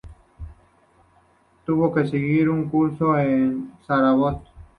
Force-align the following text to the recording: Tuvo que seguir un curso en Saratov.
Tuvo 1.63 1.93
que 1.93 2.07
seguir 2.07 2.49
un 2.49 2.67
curso 2.69 3.15
en 3.19 3.71
Saratov. 3.85 4.41